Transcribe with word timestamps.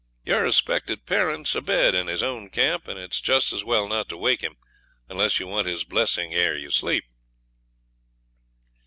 Your 0.25 0.41
respected 0.41 1.05
parent's 1.05 1.53
abed 1.53 1.93
in 1.93 2.07
his 2.07 2.23
own 2.23 2.49
camp, 2.49 2.87
and 2.87 2.97
it's 2.97 3.21
just 3.21 3.53
as 3.53 3.63
well 3.63 3.87
not 3.87 4.09
to 4.09 4.17
wake 4.17 4.41
him, 4.41 4.57
unless 5.07 5.39
you 5.39 5.45
want 5.45 5.67
his 5.67 5.83
blessing 5.83 6.33
ere 6.33 6.57
you 6.57 6.71
sleep.' 6.71 7.05